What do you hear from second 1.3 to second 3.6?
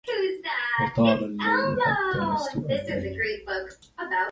حتى لست أدري